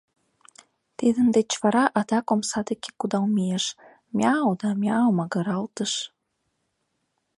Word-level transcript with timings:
Тидын 0.97 1.27
деч 1.37 1.49
вара 1.61 1.83
адак 1.99 2.27
омса 2.33 2.59
деке 2.69 2.89
кудал 2.99 3.25
мийыш, 3.35 3.65
мяу 4.17 4.51
да 4.61 4.69
мяу 4.81 5.09
магыралтыш. 5.19 5.93